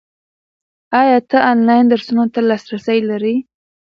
ایا 1.01 1.17
ته 1.29 1.37
آنلاین 1.51 1.85
درسونو 1.91 2.23
ته 2.33 2.39
لاسرسی 2.49 2.99
لرې؟ 3.09 3.35